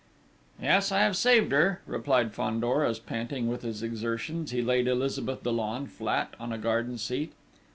"Yes, 0.59 0.91
I 0.91 1.01
have 1.01 1.15
saved 1.15 1.51
her," 1.51 1.83
replied 1.85 2.33
Fandor 2.33 2.83
as, 2.83 2.97
panting 2.97 3.47
with 3.47 3.61
his 3.61 3.83
exertions, 3.83 4.49
he 4.49 4.63
laid 4.63 4.87
Elizabeth 4.87 5.43
Dollon 5.43 5.85
flat 5.85 6.33
on 6.39 6.51
a 6.51 6.57
garden 6.57 6.97
seat.... 6.97 7.33